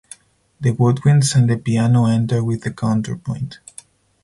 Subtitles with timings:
[0.59, 3.59] The woodwinds and the piano enter with counterpoint.